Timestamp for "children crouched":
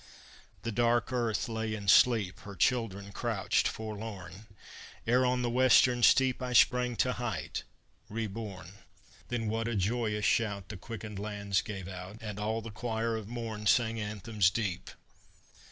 2.55-3.67